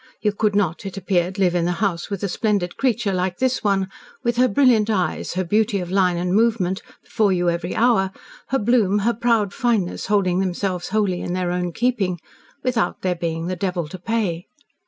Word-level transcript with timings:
You 0.19 0.31
could 0.31 0.55
not, 0.55 0.83
it 0.83 0.97
appeared, 0.97 1.37
live 1.37 1.53
in 1.53 1.65
the 1.65 1.73
house 1.73 2.09
with 2.09 2.23
a 2.23 2.27
splendid 2.27 2.75
creature 2.75 3.13
like 3.13 3.37
this 3.37 3.63
one 3.63 3.87
with 4.23 4.37
her 4.37 4.47
brilliant 4.47 4.89
eyes, 4.89 5.33
her 5.35 5.43
beauty 5.43 5.79
of 5.79 5.91
line 5.91 6.17
and 6.17 6.33
movement 6.33 6.81
before 7.03 7.31
you 7.31 7.51
every 7.51 7.75
hour, 7.75 8.11
her 8.47 8.57
bloom, 8.57 8.97
her 9.05 9.13
proud 9.13 9.53
fineness 9.53 10.07
holding 10.07 10.39
themselves 10.39 10.87
wholly 10.87 11.21
in 11.21 11.33
their 11.33 11.51
own 11.51 11.71
keeping 11.71 12.19
without 12.63 13.01
there 13.03 13.13
being 13.13 13.45
the 13.45 13.55
devil 13.55 13.87
to 13.89 13.99
pay. 13.99 14.47